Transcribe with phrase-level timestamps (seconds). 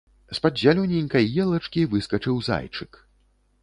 [0.37, 2.91] З-пад зялёненькай елачкі выскачыў зайчык.